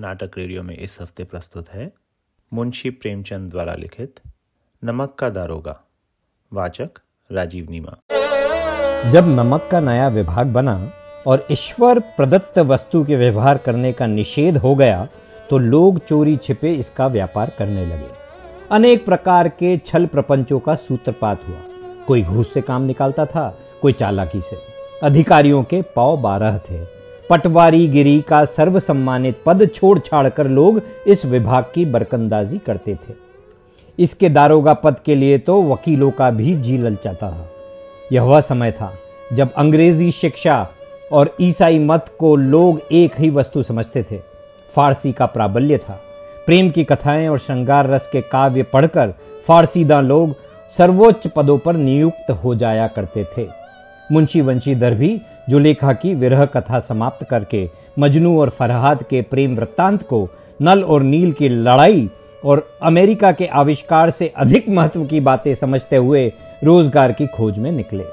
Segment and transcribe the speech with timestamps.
[0.00, 1.90] नाटक रेडियो में इस हफ़्ते प्रस्तुत है।
[2.52, 4.20] मुंशी प्रेमचंद द्वारा लिखित,
[4.82, 5.74] नमक का दारोगा,
[6.52, 6.98] वाचक
[7.30, 7.96] राजीव नीमा।
[9.10, 10.74] जब नमक का नया विभाग बना
[11.26, 15.06] और ईश्वर प्रदत्त वस्तु के व्यवहार करने का निषेध हो गया
[15.50, 18.08] तो लोग चोरी छिपे इसका व्यापार करने लगे।
[18.70, 21.60] अनेक प्रकार के छल प्रपंचों का सूत्रपात हुआ।
[22.06, 23.48] कोई घूस से काम निकालता था,
[23.82, 24.56] कोई चालाकी से।
[25.02, 26.99] अधिकारियों के पाव बारह थे।
[27.30, 32.94] पटवारी गिरी का सर्व सम्मानित पद छोड़ छाड़ कर लोग इस विभाग की बरकंदाजी करते
[32.94, 33.14] थे।
[33.98, 37.48] इसके दारोगा पद के लिए तो वकीलों का भी जी ललचाता था।
[38.12, 38.92] यह वह समय था
[39.32, 40.66] जब अंग्रेज़ी शिक्षा
[41.12, 44.18] और ईसाई मत को लोग एक ही वस्तु समझते थे।
[44.72, 46.00] फारसी का प्राबल्य था।
[46.46, 49.14] प्रेम की कथाएँ और श्रृंगार रस के काव्य पढ़कर
[49.46, 50.34] फारसीदा लोग
[50.78, 53.46] सर्वोच्च पदों पर नियुक्त हो जाया करते थे।
[54.12, 59.56] मुंशी वंशीधर भी जो लेखा की विरह कथा समाप्त करके मजनू और फरहाद के प्रेम
[59.56, 60.28] वृत्तांत को
[60.62, 62.08] नल और नील की लड़ाई
[62.44, 66.32] और अमेरिका के आविष्कार से अधिक महत्व की बातें समझते हुए
[66.64, 68.04] रोज़गार की खोज में निकले।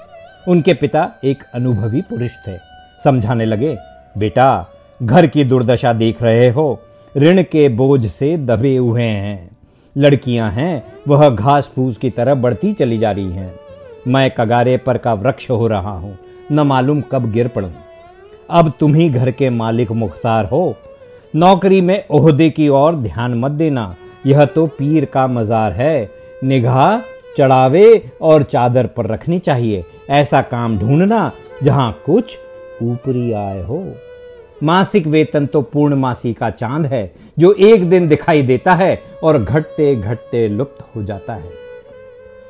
[0.47, 2.57] उनके पिता एक अनुभवी पुरुष थे।
[3.03, 3.77] समझाने लगे,
[4.17, 4.69] बेटा,
[5.03, 6.79] घर की दुर्दशा देख रहे हो।
[7.17, 9.57] ऋण के बोझ से दबे हुए हैं।
[9.97, 13.53] लड़कियाँ हैं, वह घास फूस की तरह बढ़ती चली जा रही हैं।
[14.07, 16.17] मैं कगारे पर का वृक्ष हो रहा हूँ।
[16.51, 17.71] न मालूम कब गिर पड़ूं।
[18.49, 20.75] अब तुम ही घर के मालिक मुख्तार हो।
[21.35, 23.95] नौकरी में ओहदे की ओर ध्यान मत देना।
[24.25, 26.11] यह तो पीर का मजार है।
[26.43, 26.99] निगाह,
[27.37, 31.31] चढ़ावे और चादर पर रखनी चाहिए। ऐसा काम ढूंढना
[31.63, 32.37] जहाँ कुछ
[32.83, 33.93] ऊपरी आय हो।
[34.63, 39.95] मासिक वेतन तो पूर्णमासी का चाँद है, जो एक दिन दिखाई देता है और घटते
[39.95, 41.49] घटते लुप्त हो जाता है।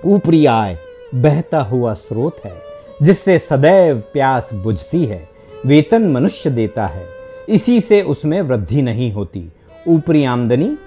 [0.06, 0.78] ऊपरी आय,
[1.16, 2.67] बहता हुआ स्रोत है।
[3.02, 5.30] जिससे सदैव प्यास बुझती है,
[5.66, 7.06] वेतन मनुष्य देता है।
[7.50, 9.50] इसी से उसमें वृद्धि नहीं होती,
[9.88, 10.78] ऊपरी आमदनी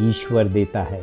[0.00, 1.02] ईश्वर देता है।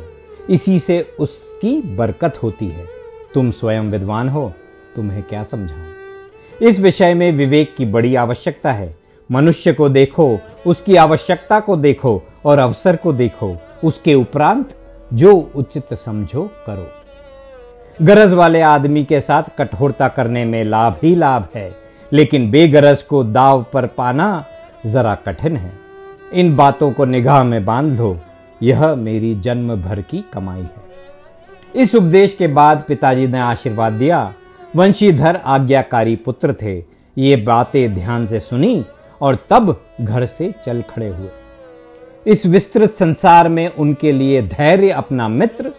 [0.50, 2.86] इसी से उसकी बरकत होती है।
[3.34, 4.52] तुम स्वयं विद्वान हो,
[4.96, 5.86] तुम्हें क्या समझाऊं?
[6.62, 8.96] इस विषय में विवेक की बड़ी आवश्यकता है।
[9.30, 14.68] मनुष्य को देखो, उसकी आवश्यकता को देखो और अवसर को देखो, उसके उपरांत
[15.12, 17.01] जो उचित समझो करो।
[18.02, 21.74] गरज वाले आदमी के साथ कठोरता करने में लाभ ही लाभ है,
[22.12, 24.44] लेकिन बेगरज को दाव पर पाना
[24.86, 25.72] जरा कठिन है।
[26.32, 28.18] इन बातों को निगाह में बाँध लो,
[28.62, 30.82] यह मेरी जन्म भर की कमाई है।
[31.74, 34.32] इस उपदेश के बाद पिताजी ने आशीर्वाद दिया।
[34.76, 36.84] वंशीधर आज्ञाकारी पुत्र थे,
[37.18, 38.84] ये बातें ध्यान से सुनी
[39.20, 41.28] और तब घर से चल खड़े हुए।
[42.26, 45.72] इस विस्तृत संसार में उनके लिए धैर्य अपना मित्र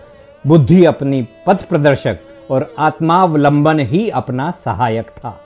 [0.48, 2.20] बुद्धि अपनी पथ प्रदर्शक
[2.52, 5.40] और आत्मावलंबन ही अपना सहायक था।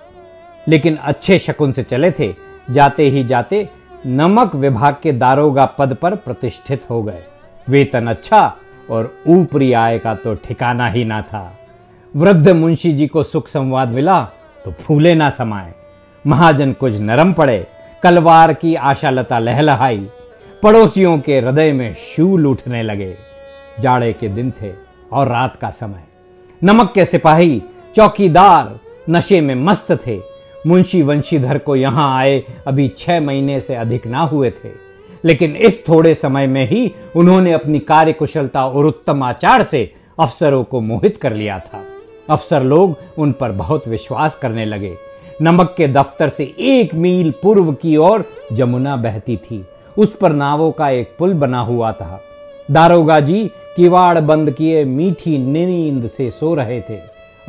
[0.68, 2.34] लेकिन अच्छे शकुन से चले थे,
[2.72, 3.68] जाते ही जाते
[4.06, 7.24] नमक विभाग के दारोगा पद पर प्रतिष्ठित हो गए।
[7.68, 8.42] वेतन अच्छा
[8.90, 11.52] और ऊपरी आय का तो ठिकाना ही ना था।
[12.14, 14.22] वृद्ध मुंशी जी को सुख संवाद मिला
[14.66, 15.74] तो फूले ना समाए
[16.26, 17.66] महाजन कुछ नरम पड़े,
[18.04, 20.08] कलवार की आशालता लहलहाई,
[20.64, 23.16] पड़ोसियों के हृदय में शूल उठने लगे।
[23.80, 24.72] जाड़े के दिन थे
[25.14, 26.04] और रात का समय।
[26.64, 27.62] नमक के सिपाही,
[27.96, 28.80] चौकीदार
[29.10, 30.20] नशे में मस्त थे।
[30.68, 34.88] मुंशी वंशीधर को यहाँ आए अभी छह महीने से अधिक ना हुए थे।
[35.26, 40.64] लेकिन इस थोड़े समय में ही उन्होंने अपनी कार्य कुशलता और उत्तम आचार से अफसरों
[40.64, 41.84] को मोहित कर लिया था।
[42.30, 44.96] अफसर लोग उन पर बहुत विश्वास करने लगे।
[45.42, 49.66] नमक के दफ्तर से एक मील पूर्व की ओर जमुना बहती थी।
[49.98, 52.22] उस पर नावों का एक पुल बना हुआ था।
[52.72, 56.98] दारोगा जी किवाड़ बंद किए मीठी नींद से सो रहे थे।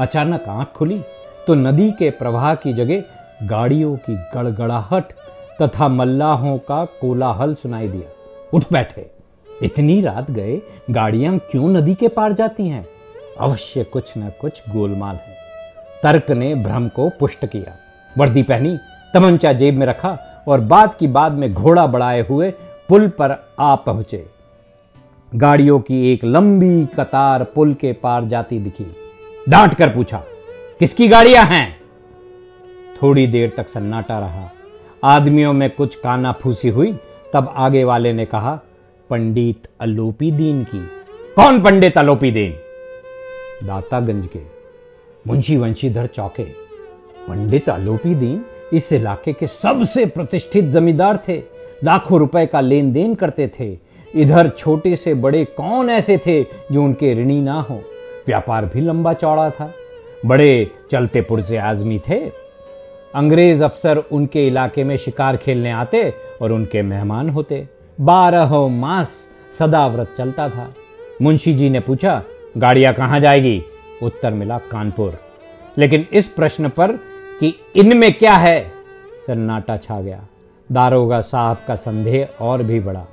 [0.00, 1.00] अचानक आँख खुली
[1.46, 3.02] तो नदी के प्रवाह की जगह
[3.46, 5.12] गाड़ियों की गड़गड़ाहट
[5.62, 8.10] तथा मल्लाहों का कोलाहल सुनाई दिया।
[8.54, 9.10] उठ बैठे।
[9.62, 12.86] इतनी रात गए, गाड़ियाँ क्यों नदी के पार जाती हैं?
[13.40, 15.36] अवश्य कुछ न कुछ गोलमाल है।
[16.02, 17.76] तर्क ने भ्रम को पुष्ट किया।
[18.19, 18.78] वर्दी पहनी,
[19.14, 22.50] तमंचा जेब में रखा और बाद की बाद में घोड़ा बढ़ाए हुए
[22.88, 24.26] पुल पर आ पहुँचे।
[25.32, 28.84] गाड़ियों की एक लंबी कतार पुल के पार जाती दिखी।
[29.48, 30.22] डांट कर पूछा,
[30.80, 31.76] किसकी गाड़ियाँ हैं?
[33.02, 34.48] थोड़ी देर तक सन्नाटा रहा।
[35.04, 36.92] आदमियों में कुछ काना फूसी हुई।
[37.32, 38.54] तब आगे वाले ने कहा,
[39.10, 40.78] पंडित अलोपी दीन की।
[41.36, 42.52] कौन पंडित अलोपी दीन
[43.66, 44.40] दातागंज के।
[45.26, 46.44] मुंशी वंशीधर चौके।
[47.28, 51.38] पंडित अलोपी दीन इस इलाके के सबसे प्रतिष्ठित जमींदार थे।
[51.84, 56.82] लाखों रुपए का लेन देन करते थे। इधर छोटे से बड़े कौन ऐसे थे जो
[56.82, 57.82] उनके ऋणी ना हो?
[58.26, 59.75] व्यापार भी लंबा चौड़ा था।
[60.26, 62.31] बड़े चलते पुरजे आदमी थे।
[63.14, 66.12] अंग्रेज़ अफसर उनके इलाके में शिकार खेलने आते
[66.43, 67.69] और उनके मेहमान होते।
[68.00, 69.28] बारह मास
[69.58, 70.75] सदाव्रत चलता था।
[71.22, 72.22] मुंशी जी ने पूछा,
[72.56, 73.62] गाड़ियाँ कहाँ जाएगी?
[74.02, 75.19] उत्तर मिला, कानपुर।
[75.78, 76.93] लेकिन इस प्रश्न पर
[77.40, 78.72] कि इनमें क्या है?
[79.26, 80.25] सन्नाटा छा गया।
[80.72, 83.06] दारोगा साहब का संदेह और भी बढ़ा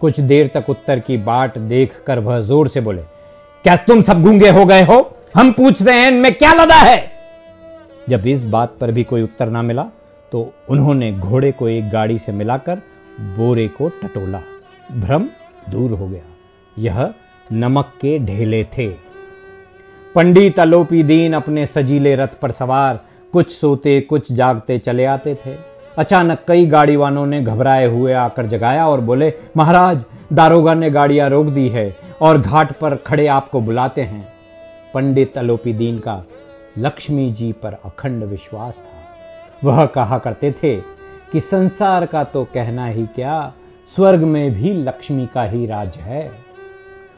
[0.00, 3.02] कुछ देर तक उत्तर की बाट देखकर वह ज़ोर से बोले,
[3.64, 4.98] क्या तुम सब गूँगे हो गए हो?
[5.34, 7.10] हम पूछ रहे हैं, इनमें क्या लदा है?
[8.08, 9.82] जब इस बात पर भी कोई उत्तर ना मिला
[10.32, 12.80] तो उन्होंने घोड़े को एक गाड़ी से मिलाकर
[13.36, 14.40] बोरे को टटोला।
[14.94, 15.28] भ्रम
[15.70, 16.22] दूर हो गया।
[16.76, 17.12] यह
[17.50, 18.88] नमक के ढेले थे।
[20.14, 23.00] पंडित अलोपी दीन अपने सजीले रथ पर सवार,
[23.32, 25.54] कुछ सोते, कुछ जागते चले आते थे।
[25.98, 31.28] अचानक कई गाड़ी वालों ने घबराए हुए आकर जगाया और बोले, महाराज, दारोगा ने गाड़ियाँ
[31.30, 34.26] रोक दी है और घाट पर खड़े आपको बुलाते हैं।
[34.94, 36.22] पंडित अलोपी दीन का
[36.78, 40.76] लक्ष्मी जी पर अखंड विश्वास था। वह कहा करते थे
[41.32, 43.52] कि संसार का तो कहना ही क्या,
[43.92, 46.30] स्वर्ग में भी लक्ष्मी का ही राज है।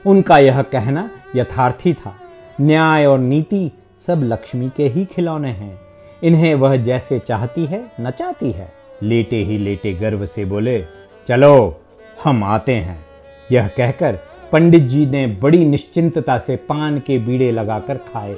[0.06, 2.14] उनका यह कहना यथार्थी था।
[2.60, 3.70] न्याय और नीति
[4.06, 5.89] सब लक्ष्मी के ही खिलौने हैं।
[6.22, 8.72] इन्हें वह जैसे चाहती है, नचाती है।
[9.02, 10.84] लेटे ही लेटे गर्व से बोले,
[11.26, 11.80] चलो,
[12.24, 13.06] हम आते हैं।
[13.52, 14.18] यह कहकर
[14.52, 18.36] पंडित जी ने बड़ी निश्चिंतता से पान के बीड़े लगाकर खाए।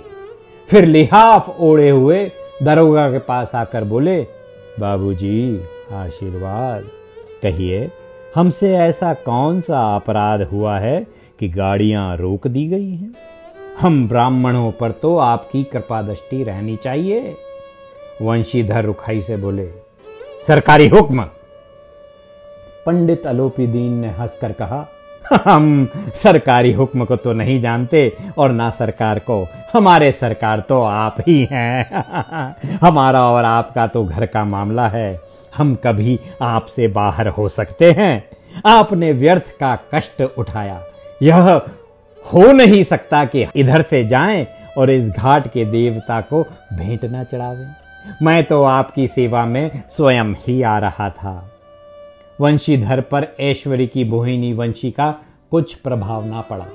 [0.69, 2.31] फिर लिहाफ ओढ़े हुए
[2.62, 4.26] दरोगा के पास आकर बोले,
[4.81, 5.61] बाबूजी,
[5.93, 6.82] आशीर्वाद।
[7.43, 7.90] कहिए,
[8.35, 11.06] हमसे ऐसा कौन सा अपराध हुआ है
[11.38, 13.14] कि गाड़ियाँ रोक दी गई हैं?
[13.81, 17.37] हम ब्राह्मणों पर तो आपकी कृपा दृष्टि रहनी चाहिए।
[18.23, 19.67] वंशीधर रुखाई से बोले,
[20.47, 21.25] सरकारी हुक्म.
[22.87, 24.87] पंडित अलोपी दीन ने हंसकर कहा,
[25.45, 31.17] हम सरकारी हुक्म को तो नहीं जानते और ना सरकार को, हमारे सरकार तो आप
[31.27, 35.21] ही हैं। हमारा और आपका तो घर का मामला है,
[35.57, 38.25] हम कभी आपसे बाहर हो सकते हैं।
[38.67, 40.83] आपने व्यर्थ का कष्ट उठाया,
[41.23, 41.51] यह
[42.27, 44.47] हो नहीं सकता कि इधर से जाएँ
[44.79, 46.43] और इस घाट के देवता को
[46.73, 47.81] भेंट न चढ़ावें।
[48.22, 51.50] मैं तो आपकी सेवा में स्वयं ही आ रहा था।
[52.40, 55.14] वंशीधर पर ऐश्वर्य की मोहिनी वंशी का
[55.50, 56.66] कुछ प्रभाव ना पड़ा।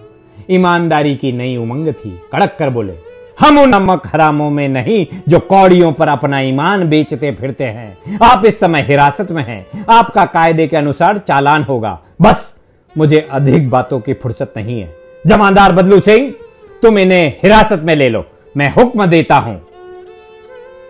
[0.51, 2.93] ईमानदारी की नई उमंग थी। कड़क कर बोले,
[3.39, 8.45] हम उन नमक हरामों में नहीं जो कौड़ियों पर अपना ईमान बेचते फिरते हैं। आप
[8.45, 12.55] इस समय हिरासत में हैं। आपका कायदे के अनुसार चालान होगा। बस,
[12.97, 14.95] मुझे अधिक बातों की फुर्सत नहीं है।
[15.27, 16.33] जमादार बदलू सिंह
[16.81, 18.25] तुम इन्हें हिरासत में ले लो।
[18.57, 19.61] मैं हुक्म देता हूँ।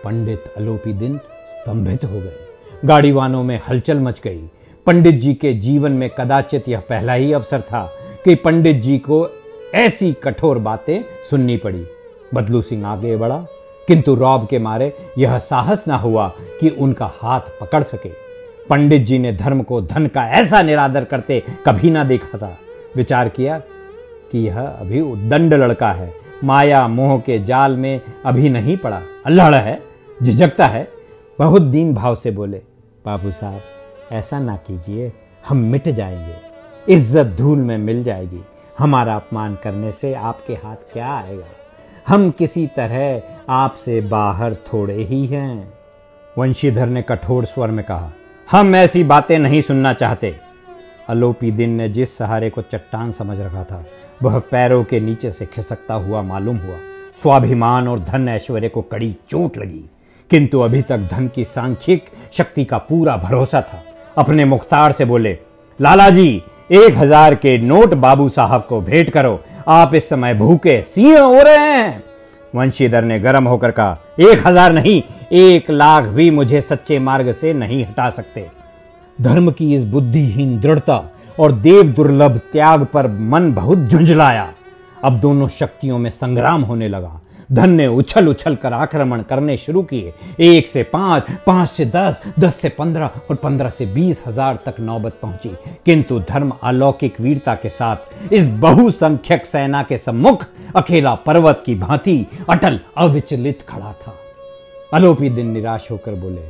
[0.04, 1.16] पंडित अलोपी दिन
[1.48, 2.36] स्तंभित हो गए।
[2.84, 4.38] गाड़ीवानों में हलचल मच गई।
[4.86, 7.84] पंडित जी के जीवन में कदाचित यह पहला ही अवसर था
[8.24, 9.28] कि पंडित जी को
[9.74, 11.00] ऐसी कठोर बातें
[11.30, 11.84] सुननी पड़ी।
[12.34, 13.46] बदलू सिंह आगे बढ़ा,
[13.88, 16.28] किंतु रौब के मारे यह साहस ना हुआ
[16.60, 18.10] कि उनका हाथ पकड़ सके।
[18.68, 22.56] पंडित जी ने धर्म को धन का ऐसा निरादर करते कभी ना देखा था।
[22.96, 23.58] विचार किया
[24.32, 26.12] कि यह अभी उदंड लड़का है।
[26.44, 29.87] माया मोह के जाल में अभी नहीं पड़ा। अल्लाह है।
[30.22, 30.88] झिझकता है।
[31.38, 32.62] बहुत दीन भाव से बोले,
[33.04, 33.60] बाबू साहब,
[34.12, 35.12] ऐसा ना कीजिए,
[35.48, 36.34] हम मिट जाएँगे।
[36.94, 38.40] इज़्ज़त धूल में मिल जाएगी।
[38.78, 41.44] हमारा अपमान करने से आपके हाथ क्या आएगा?
[42.08, 45.74] हम किसी तरह आपसे बाहर थोड़े ही हैं।
[46.38, 48.12] वंशीधर ने कठोर स्वर में कहा,
[48.50, 50.36] हम ऐसी बातें नहीं सुनना चाहते।
[51.08, 53.84] अलोपी दिन ने जिस सहारे को चट्टान समझ रखा था,
[54.22, 56.76] वह पैरों के नीचे से खिसकता हुआ मालूम हुआ।
[57.22, 59.84] स्वाभिमान और धन ऐश्वर्य को कड़ी चोट लगी।
[60.30, 63.82] किंतु अभी तक धन की सांख्यिक शक्ति का पूरा भरोसा था।
[64.18, 65.38] अपने मुख्तार से बोले
[65.78, 66.42] लाला जी
[66.72, 71.42] एक हज़ार के नोट बाबू साहब को भेंट करो। आप इस समय भूखे सीए हो
[71.42, 72.02] रहे हैं।
[72.54, 77.52] वंशीधर ने गर्म होकर कहा, एक हज़ार नहीं, एक लाख भी मुझे सच्चे मार्ग से
[77.52, 78.46] नहीं हटा सकते।
[79.18, 81.02] धर्म की इस बुद्धिहीन दृढ़ता
[81.40, 84.48] और देव दुर्लभ त्याग पर मन बहुत झुंझलाया।
[85.04, 87.20] अब दोनों शक्तियों में संग्राम होने लगा।
[87.50, 92.20] धन ने उछल उछल कर आक्रमण करने शुरू किए। एक से पाँच पाँच से दस
[92.38, 95.50] दस से पंद्रह और पंद्रह से बीस हज़ार तक नौबत पहुँची।
[95.86, 102.24] किंतु धर्म अलौकिक वीरता के साथ इस बहुसंख्यक सेना के सम्मुख अकेला पर्वत की भांति
[102.50, 104.14] अटल अविचलित खड़ा था।
[104.94, 106.42] अलोपी दिन निराश होकर बोले,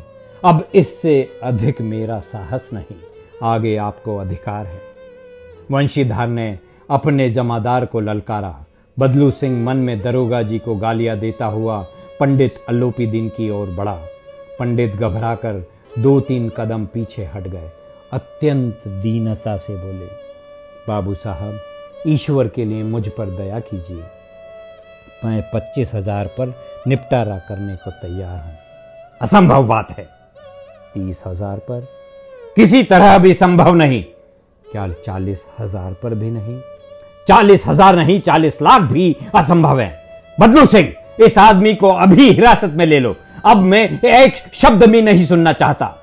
[0.42, 2.96] अब इससे अधिक मेरा साहस नहीं,
[3.42, 4.80] आगे आपको अधिकार है।
[5.70, 6.58] वंशीधर ने
[6.90, 8.54] अपने जमादार को ललकारा।
[8.98, 11.76] बदलू सिंह मन में दरोगा जी को गालियाँ देता हुआ
[12.20, 13.94] पंडित अल्लोपी दिन की ओर बढ़ा।
[14.58, 15.62] पंडित घबराकर
[15.98, 17.70] दो तीन कदम पीछे हट गए।
[18.12, 20.06] अत्यंत दीनता से बोले,
[20.88, 21.58] बाबू साहब,
[22.06, 24.02] ईश्वर के लिए मुझ पर दया कीजिए।
[25.24, 26.54] मैं पच्चीस हज़ार पर
[26.86, 28.56] निपटारा करने को तैयार हूँ।
[29.20, 30.04] असंभव बात है।
[30.94, 31.86] तीस हज़ार पर?
[32.56, 34.02] किसी तरह भी संभव नहीं।
[34.66, 36.60] क्या चालीस हज़ार पर भी नहीं?
[37.28, 39.92] चालीस हज़ार नहीं, चालीस लाख भी असंभव है।
[40.38, 43.14] बदलू सिंह, इस आदमी को अभी हिरासत में ले लो।
[43.46, 45.94] अब मैं एक शब्द भी नहीं सुनना चाहता।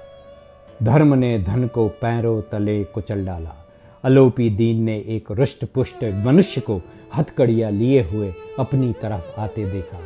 [0.84, 3.56] धर्म ने धन को पैरों तले कुचल डाला।
[4.04, 6.82] अलोपी दीन ने एक रुष्ट पुष्ट मनुष्य को
[7.18, 10.00] हथकड़िया लिए हुए अपनी तरफ़ आते देखा।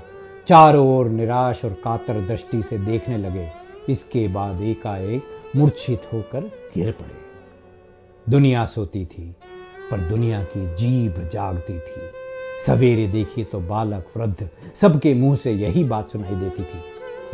[0.47, 3.47] चारों ओर निराश और कातर दृष्टि से देखने लगे।
[3.89, 7.17] इसके बाद एकाएक मूर्छित होकर गिर पड़े।
[8.27, 9.33] दुनिया सोती थी।
[9.91, 12.01] पर दुनिया की जीभ जागती थी।
[12.65, 16.81] सवेरे देखिए तो बालक वृद्ध सबके मुँह से यही बात सुनाई देती थी,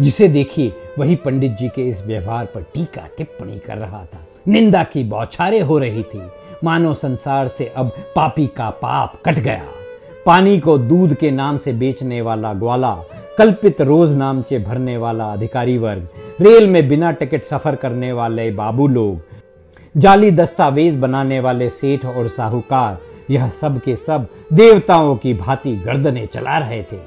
[0.01, 4.83] जिसे देखिए वही पंडित जी के इस व्यवहार पर टीका टिप्पणी कर रहा था। निंदा
[4.83, 6.21] की बौछारें हो रही थी।
[6.63, 9.65] मानो संसार से अब पापी का पाप कट गया।
[10.25, 12.95] पानी को दूध के नाम से बेचने वाला ग्वाला,
[13.37, 16.07] कल्पित रोज नामचे भरने वाला अधिकारी वर्ग,
[16.41, 19.21] रेल में बिना टिकट सफ़र करने वाले बाबू लोग
[19.95, 22.97] जाली दस्तावेज़ बनाने वाले सेठ और साहूकार,
[23.29, 26.97] यह सब के सब देवताओं की भांति गर्दने चला रहे थे।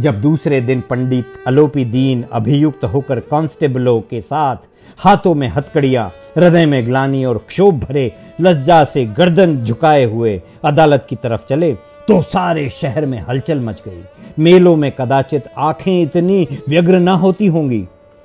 [0.00, 4.56] जब दूसरे दिन पंडित अलोपी दीन अभियुक्त होकर कांस्टेबलों के साथ
[4.98, 8.10] हाथों में हथकड़िया, हृदय में ग्लानी और क्षोभ भरे
[8.40, 11.72] लज्जा से गर्दन झुकाए हुए अदालत की तरफ़ चले
[12.08, 14.02] तो सारे शहर में हलचल मच गई।
[14.38, 17.84] मेलों में कदाचित आँखें इतनी व्यग्र न होती होंगी।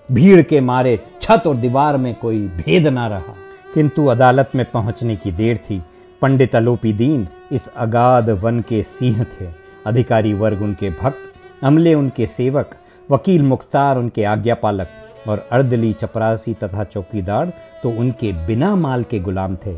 [0.09, 3.35] भीड़ के मारे छत और दीवार में कोई भेद ना रहा।
[3.73, 5.81] किंतु अदालत में पहुँचने की देर थी।
[6.21, 9.47] पंडित अलोपी दीन इस अगाध वन के सिंह थे।
[9.85, 12.75] अधिकारी वर्ग उनके भक्त, अमले उनके सेवक,
[13.11, 14.87] वकील मुख्तार उनके आज्ञा पालक
[15.27, 19.75] और अर्दली चपरासी तथा चौकीदार तो उनके बिना माल के गुलाम थे।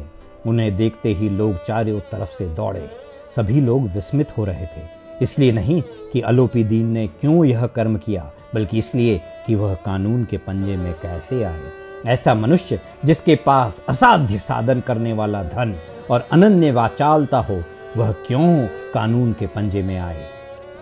[0.48, 2.90] उन्हें देखते ही लोग चारों तरफ़ से दौड़े।
[3.36, 4.84] सभी लोग विस्मित हो रहे थे।
[5.22, 5.82] इसलिए नहीं
[6.14, 10.78] कि अलोपी दीन ने क्यों यह कर्म किया, बल्कि इसलिए कि वह कानून के पंजे
[10.78, 15.76] में कैसे आए। ऐसा मनुष्य जिसके पास असाध्य साधन करने वाला धन
[16.12, 17.64] और अनन्य वाचालता हो,
[17.98, 20.26] वह क्यों कानून के पंजे में आए?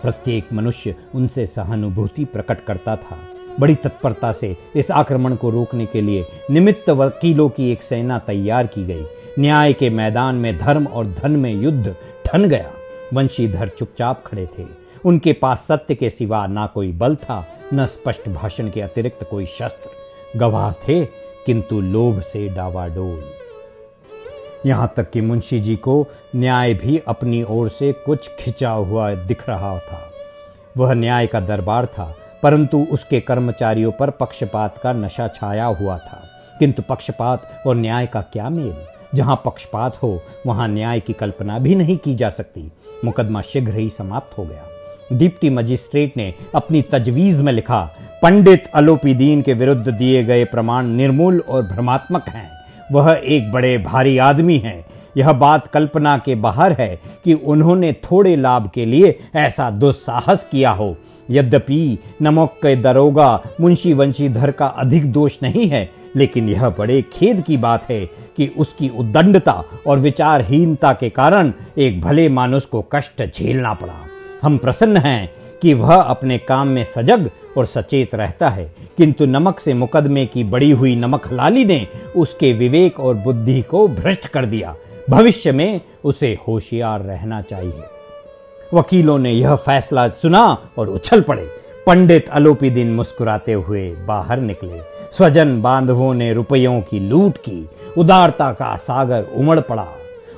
[0.02, 3.18] प्रत्येक मनुष्य उनसे सहानुभूति प्रकट करता था।
[3.60, 8.68] बड़ी तत्परता से इस आक्रमण को रोकने के लिए निमित्त वकीलों की एक सेना तैयार
[8.68, 9.06] की गई।
[9.40, 11.96] न्याय के मैदान में धर्म और धन में युद्ध
[12.26, 12.72] ठन गया।
[13.14, 14.66] वंशीधर चुपचाप खड़े थे।
[15.06, 19.46] उनके पास सत्य के सिवा ना कोई बल था, न स्पष्ट भाषण के अतिरिक्त कोई
[19.46, 19.99] शस्त्र।
[20.38, 21.06] गवाह थे,
[21.46, 23.24] किंतु लोभ से डावाडोल
[24.66, 29.50] यहाँ तक कि मुंशी जी को न्याय भी अपनी ओर से कुछ खिंचा हुआ दिख
[29.50, 30.12] रहा था।
[30.78, 36.24] वह न्याय का दरबार था, परंतु उसके कर्मचारियों पर पक्षपात का नशा छाया हुआ था।
[36.60, 38.76] किंतु पक्षपात और न्याय का क्या मेल?
[39.16, 42.72] जहाँ पक्षपात हो, वहाँ न्याय की कल्पना भी नहीं की जा सकती।
[43.06, 44.64] मुकदमा शीघ्र ही समाप्त हो गया।
[45.14, 47.82] डिप्टी मजिस्ट्रेट ने अपनी तजवीज में लिखा,
[48.22, 52.50] पंडित अलोपीदीन के विरुद्ध दिए गए प्रमाण निर्मूल और भ्रमात्मक हैं।
[52.92, 54.86] वह एक बड़े भारी आदमी हैं।
[55.18, 60.72] यह बात कल्पना के बाहर है कि उन्होंने थोड़े लाभ के लिए ऐसा दुस्साहस किया
[60.72, 60.96] हो।
[61.32, 67.42] यद्यपि नमक के दरोगा मुंशी वंशीधर का अधिक दोष नहीं है, लेकिन यह बड़े खेद
[67.42, 68.06] की बात है
[68.38, 74.09] कि उसकी उद्दंडता और विचारहीनता के कारण एक भले मानुष को कष्ट झेलना पड़ा।
[74.42, 75.32] हम प्रसन्न हैं
[75.62, 80.44] कि वह अपने काम में सजग और सचेत रहता है। किंतु नमक से मुकदमे की
[80.44, 84.76] बड़ी हुई नमक लाली ने उसके विवेक और बुद्धि को भ्रष्ट कर दिया।
[85.10, 87.84] भविष्य में उसे होशियार रहना चाहिए।
[88.74, 91.50] वकीलों ने यह फैसला सुना और उछल पड़े।
[91.88, 94.80] पंडित अलोपी दिन मुस्कुराते हुए बाहर निकले।
[95.12, 99.88] स्वजन बांधवों ने रुपयों की लूट की। उदारता का सागर उमड़ पड़ा।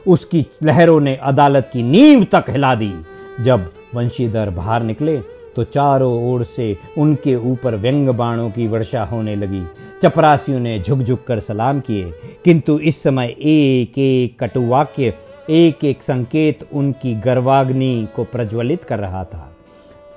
[0.08, 2.94] उसकी लहरों ने अदालत की नींव तक हिला दी।
[3.42, 5.18] जब वंशीधर बाहर निकले
[5.56, 9.64] तो चारों ओर से उनके ऊपर व्यंग बाणों की वर्षा होने लगी।
[10.04, 12.12] चपरासियों ने झुक झुक कर सलाम किए,
[12.46, 15.14] किंतु इस समय एक एक कटुवाक्य,
[15.50, 19.48] एक एक संकेत उनकी गर्वाग्नि को प्रज्वलित कर रहा था।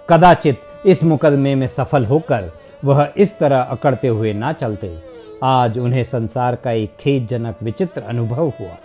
[0.08, 2.50] कदाचित इस मुकदमे में सफल होकर
[2.84, 4.96] वह इस तरह अकड़ते हुए ना चलते।
[5.42, 8.76] आज उन्हें संसार का एक खेदजनक विचित्र अनुभव हुआ।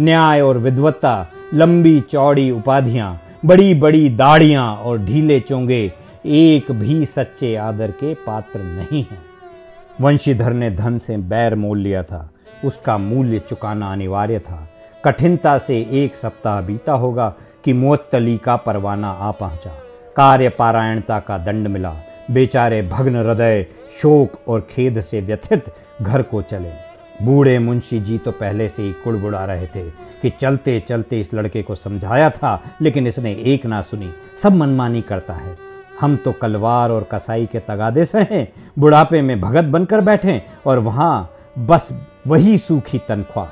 [0.00, 5.92] न्याय और विद्वत्ता, लंबी चौड़ी उपाधियाँ बड़ी बड़ी दाढ़ियाँ और ढीले चोंगे
[6.26, 9.22] एक भी सच्चे आदर के पात्र नहीं हैं।
[10.00, 12.30] वंशीधर ने धन से बैर मोल लिया था।
[12.64, 14.68] उसका मूल्य चुकाना अनिवार्य था।
[15.04, 19.70] कठिनता से एक सप्ताह बीता होगा कि मुअत्तली का परवाना आ पहुँचा।
[20.16, 21.94] कार्य पारायणता का दंड मिला।
[22.30, 23.66] बेचारे भग्न हृदय
[24.02, 25.64] शोक और खेद से व्यथित
[26.02, 26.72] घर को चले।
[27.22, 31.62] बूढ़े मुंशी जी तो पहले से ही कुड़बुड़ा रहे थे। कि चलते चलते इस लड़के
[31.62, 34.10] को समझाया था, लेकिन इसने एक ना सुनी।
[34.42, 35.56] सब मनमानी करता है।
[36.00, 40.78] हम तो कलवार और कसाई के तगादे से हैं, बुढ़ापे में भगत बनकर बैठे और
[40.78, 43.48] वहाँ बस वही सूखी तनख्वाह।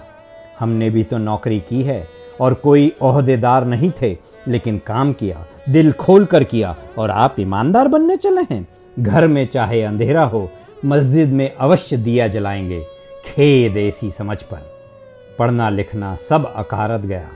[0.61, 2.09] हमने भी तो नौकरी की है,
[2.41, 4.17] और कोई ओहदेदार नहीं थे,
[4.49, 8.69] लेकिन काम किया, दिल खोल कर किया, और आप ईमानदार बनने चले हैं।
[8.99, 10.51] घर में चाहे अंधेरा हो,
[10.85, 12.81] मस्जिद में अवश्य दिया जलाएँगे।
[13.27, 14.76] खेद ऐसी समझ पर।
[15.39, 17.29] पढ़ना लिखना सब अकारत गया।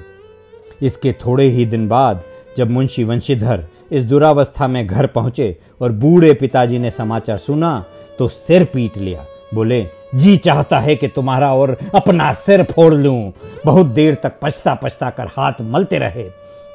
[0.83, 2.23] इसके थोड़े ही दिन बाद
[2.57, 7.85] जब मुंशी वंशीधर इस दुरावस्था में घर पहुँचे और बूढ़े पिताजी ने समाचार सुना
[8.19, 13.33] तो सिर पीट लिया। बोले, जी चाहता है कि तुम्हारा और अपना सिर फोड़ लूँ।
[13.65, 16.23] बहुत देर तक पछता पछता कर हाथ मलते रहे।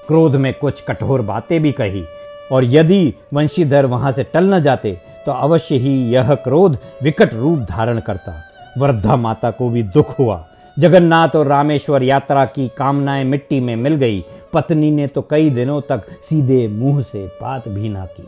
[0.07, 2.03] क्रोध में कुछ कठोर बातें भी कही।
[2.51, 4.91] और यदि वंशीधर वहाँ से टल न जाते
[5.25, 8.33] तो अवश्य ही यह क्रोध विकट रूप धारण करता।
[8.77, 10.45] वृद्धा माता को भी दुख हुआ।
[10.79, 15.81] जगन्नाथ और रामेश्वर यात्रा की कामनाएँ मिट्टी में मिल गई। पत्नी ने तो कई दिनों
[15.81, 18.27] तक सीधे मुँह से बात भी ना की।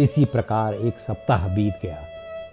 [0.00, 1.96] इसी प्रकार एक सप्ताह बीत गया।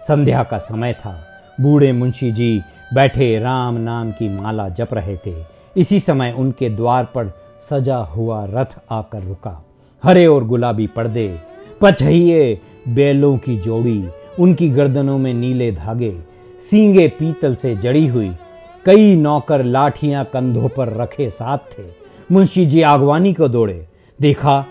[0.08, 1.24] संध्या का समय था।
[1.62, 2.62] बूढ़े मुंशी जी
[2.94, 5.36] बैठे राम नाम की माला जप रहे थे।
[5.78, 7.32] इसी समय उनके द्वार पर
[7.70, 9.66] सजा हुआ रथ आकर रुका।
[10.04, 11.40] हरे और गुलाबी पर्दे
[11.82, 14.08] पछहिए बैलों की जोड़ी,
[14.40, 16.22] उनकी गर्दनों में नीले धागे,
[16.70, 18.32] सींगे पीतल से जड़ी हुई
[18.86, 21.84] कई नौकर लाठियाँ कंधों पर रखे साथ थे।
[22.32, 23.88] मुंशी जी आगवानी को दौड़े।
[24.22, 24.65] देखा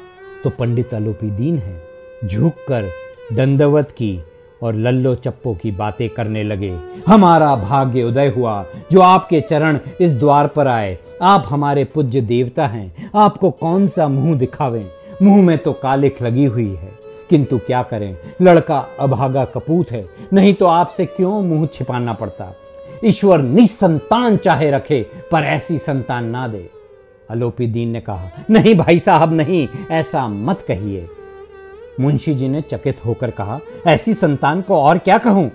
[0.44, 1.82] तो पंडित अलोपी दीन है।
[2.26, 2.84] झुक कर
[3.32, 4.24] दंडवत की
[4.62, 6.78] और लल्लो चप्पो की बातें करने लगे।
[7.08, 12.66] हमारा भाग्य उदय हुआ, जो आपके चरण इस द्वार पर आए। आप हमारे पूज्य देवता
[12.66, 14.86] हैं। आपको कौन सा मुँह दिखावें?
[15.22, 16.92] मुँह में तो कालिख लगी हुई है।
[17.30, 18.16] किंतु क्या करें?
[18.42, 22.54] लड़का अभागा कपूत है। नहीं तो आपसे क्यों मुँह छिपाना पड़ता?
[23.04, 26.70] ईश्वर निसंतान चाहे रखे, पर ऐसी संतान ना दे।
[27.30, 31.08] अलोपी दीन ने कहा, नहीं भाई साहब, नहीं, ऐसा मत कहिए।
[32.00, 35.50] मुंशी जी ने चकित होकर कहा, ऐसी संतान को और क्या कहूँ?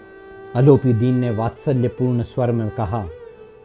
[0.55, 3.06] अलोपी दीन ने वात्सल्यपूर्ण स्वर में कहा,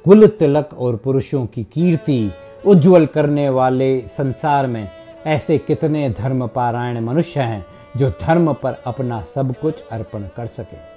[0.04, 2.32] कुल तिलक और पुरुषों की कीर्ति
[2.66, 4.88] उज्जवल करने वाले संसार में
[5.26, 10.93] ऐसे कितने धर्म पारायण मनुष्य हैं, जो धर्म पर अपना सब कुछ अर्पण कर सके।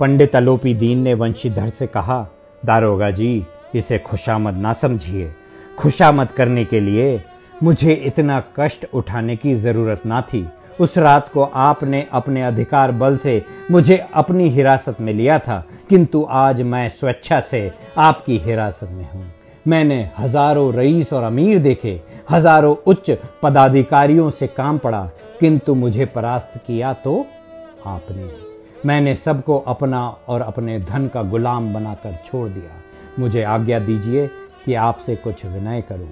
[0.00, 2.26] पंडित अलोपी दीन ने वंशीधर से कहा,
[2.62, 5.30] दारोगा जी, इसे खुशामद ना समझिए।
[5.78, 7.20] खुशामद करने के लिए
[7.62, 10.46] मुझे इतना कष्ट उठाने की ज़रूरत ना थी।
[10.80, 16.26] उस रात को आपने अपने अधिकार बल से मुझे अपनी हिरासत में लिया था, किंतु
[16.30, 19.24] आज मैं स्वेच्छा से आपकी हिरासत में हूँ।
[19.66, 23.10] मैंने हज़ारों रईस और अमीर देखे, हज़ारों उच्च
[23.42, 25.04] पदाधिकारियों से काम पड़ा,
[25.40, 27.24] किंतु मुझे परास्त किया तो
[27.86, 28.55] आपने।
[28.86, 32.80] मैंने सबको अपना और अपने धन का गुलाम बनाकर छोड़ दिया।
[33.18, 34.26] मुझे आज्ञा दीजिए
[34.64, 36.08] कि आपसे कुछ विनय करूँ।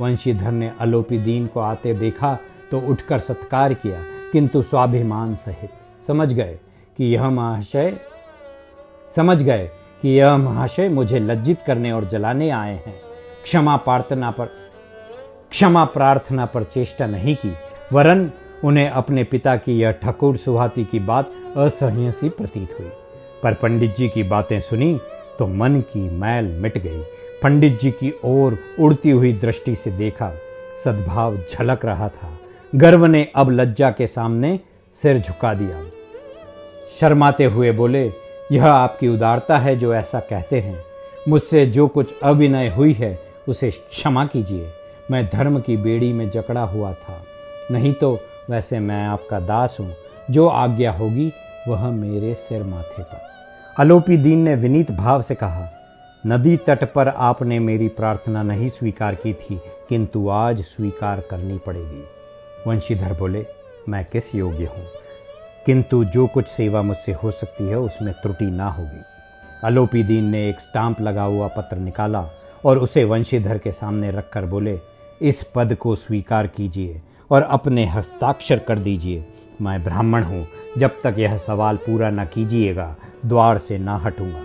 [0.00, 2.36] वंशीधर ने अलोपी दीन को आते देखा
[2.70, 5.70] तो उठकर सत्कार किया, किंतु स्वाभिमान सहित।
[6.06, 6.58] समझ गए
[6.98, 7.96] कि यह महाशय,
[9.16, 9.70] समझ गए
[10.02, 12.94] कि यह महाशय मुझे लज्जित करने और जलाने आए हैं।
[13.44, 14.46] क्षमा प्रार्थना पर,
[15.50, 17.52] क्षमा प्रार्थना पर चेष्टा नहीं की,
[17.92, 18.30] वरन
[18.64, 22.90] उन्हें अपने पिता की यह ठकुर सुहाती की बात असह्य सी प्रतीत हुई।
[23.42, 25.00] पर पंडित जी की बातें सुनी
[25.38, 27.02] तो मन की मैल मिट गई।
[27.42, 30.32] पंडित जी की ओर उड़ती हुई दृष्टि से देखा,
[30.84, 32.38] सद्भाव झलक रहा था।
[32.74, 34.60] गर्व ने अब लज्जा के सामने
[34.92, 35.84] सिर झुका दिया।
[37.00, 38.12] शर्माते हुए बोले,
[38.52, 40.84] यह आपकी उदारता है जो ऐसा कहते हैं।
[41.28, 44.68] मुझसे जो कुछ अविनय हुई है, उसे क्षमा कीजिए।
[45.10, 47.24] मैं धर्म की बेड़ी में जकड़ा हुआ था।
[47.70, 49.94] नहीं तो वैसे मैं आपका दास हूँ।
[50.30, 51.32] जो आज्ञा होगी,
[51.68, 53.20] वह मेरे सिर माथे पर।
[53.78, 55.68] अलोपी दीन ने विनीत भाव से कहा,
[56.26, 62.04] नदी तट पर आपने मेरी प्रार्थना नहीं स्वीकार की थी, किंतु आज स्वीकार करनी पड़ेगी।
[62.66, 63.46] वंशीधर बोले,
[63.88, 64.86] मैं किस योग्य हूँ?
[65.66, 69.02] किंतु जो कुछ सेवा मुझसे हो सकती है, उसमें त्रुटि ना होगी।
[69.64, 72.28] अलोपी दीन ने एक स्टाम्प लगा हुआ पत्र निकाला
[72.64, 74.80] और उसे वंशीधर के सामने रखकर बोले,
[75.22, 79.24] इस पद को स्वीकार कीजिए। और अपने हस्ताक्षर कर दीजिए।
[79.62, 80.46] मैं ब्राह्मण हूँ।
[80.78, 82.94] जब तक यह सवाल पूरा न कीजिएगा,
[83.26, 84.42] द्वार से ना हटूँगा।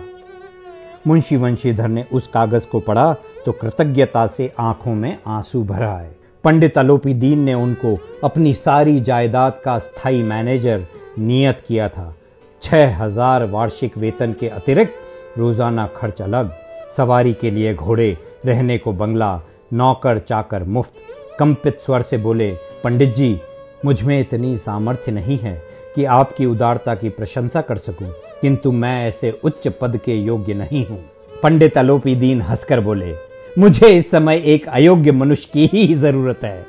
[1.06, 3.12] मुंशी वंशीधर ने उस कागज़ को पढ़ा
[3.44, 6.10] तो कृतज्ञता से आँखों में आँसू भर आए।
[6.44, 10.86] पंडित आलोपी दीन ने उनको अपनी सारी जायदाद का स्थायी मैनेजर
[11.18, 12.14] नियत किया था।
[12.62, 16.52] छह हज़ार वार्षिक वेतन के अतिरिक्त रोज़ाना खर्च अलग,
[16.96, 19.40] सवारी के लिए घोड़े, रहने को बंगला,
[19.72, 20.92] नौकर चाकर मुफ़्त,
[21.38, 22.50] कंपित स्वर से बोले
[22.84, 23.38] पंडित जी
[23.84, 25.54] मुझमें इतनी सामर्थ्य नहीं है
[25.94, 28.08] कि आपकी उदारता की प्रशंसा कर सकूँ,
[28.42, 30.98] किंतु मैं ऐसे उच्च पद के योग्य नहीं हूँ।
[31.42, 33.14] पंडित अलोपी दीन हंसकर बोले
[33.58, 36.66] मुझे इस समय एक अयोग्य मनुष्य की ही ज़रूरत है।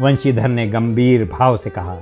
[0.00, 2.00] वंशीधर ने गंभीर भाव से कहा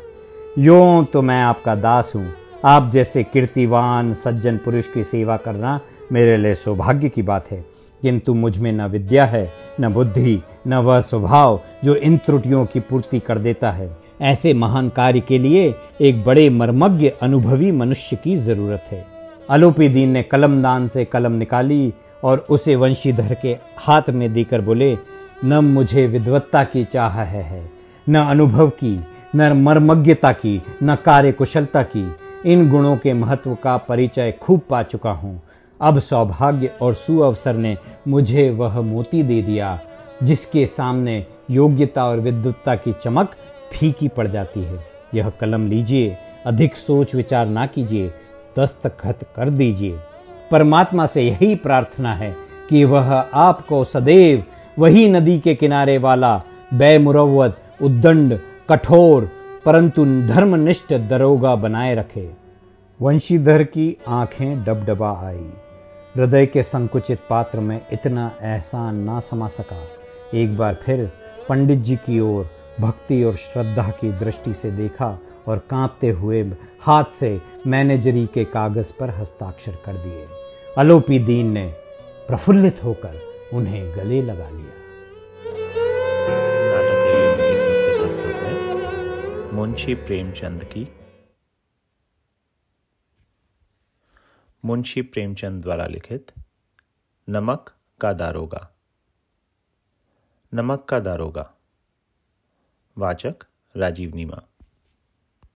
[0.59, 2.27] यो तो मैं आपका दास हूँ।
[2.65, 5.81] आप जैसे कीर्तिवान सज्जन पुरुष की सेवा करना
[6.13, 7.65] मेरे लिए सौभाग्य की बात है
[8.03, 9.49] किंतु मुझमें न विद्या है
[9.81, 14.89] न बुद्धि न वह स्वभाव जो इन त्रुटियों की पूर्ति कर देता है। ऐसे महान
[14.89, 19.05] कार्य के लिए एक बड़े मर्मज्ञ अनुभवी मनुष्य की ज़रूरत है।
[19.51, 21.93] अलोपी दीन ने कलम दान से कलम निकाली
[22.25, 24.97] और उसे वंशीधर के हाथ में देकर बोले
[25.45, 27.71] न मुझे विद्वत्ता की चाह है, है।
[28.09, 29.01] न अनुभव की
[29.37, 32.11] न मर्मज्ञता की न कार्य कुशलता की।
[32.47, 35.41] इन गुणों के महत्व का परिचय खूब पा चुका हूँ।
[35.81, 37.77] अब सौभाग्य और सुअवसर ने
[38.09, 39.79] मुझे वह मोती दे दिया
[40.23, 43.31] जिसके सामने योग्यता और विद्वत्ता की चमक
[43.73, 48.13] फीकी पड़ जाती है। यह कलम लीजिए, अधिक सोच विचार ना कीजिए,
[48.59, 49.99] दस्तखत कर दीजिए।
[50.51, 52.37] परमात्मा से यही प्रार्थना है
[52.69, 54.45] कि वह आपको सदैव
[54.79, 56.43] वही नदी के किनारे वाला
[56.75, 59.31] मुरवत उद्दंड, कठोर,
[59.65, 62.31] परंतु धर्मनिष्ठ दरोगा बनाए रखे।
[63.03, 65.51] वंशीधर की आँखें डबडबा आई।
[66.17, 70.00] हृदय के संकुचित पात्र में इतना एहसान ना समा सका।
[70.35, 71.13] एक बार फिर
[71.49, 76.43] पंडित जी की ओर भक्ति और श्रद्धा की दृष्टि से देखा और कांपते हुए
[76.81, 80.27] हाथ से मैनेजरी के कागज़ पर हस्ताक्षर कर दिए।
[80.79, 81.71] अलोपी दीन ने
[82.29, 83.21] प्रफुल्लित होकर
[83.55, 84.77] उन्हें गले लगा लिया।
[89.53, 90.89] मुंशी प्रेमचंद की।
[94.65, 96.33] मुंशी प्रेमचंद द्वारा लिखित
[97.29, 98.80] नमक का दारोगा।
[100.55, 101.55] नमक का दारोगा।
[102.99, 103.35] वाचक
[103.77, 104.50] राजीव नीमा।